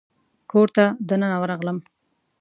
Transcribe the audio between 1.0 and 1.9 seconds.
دننه ورغلم.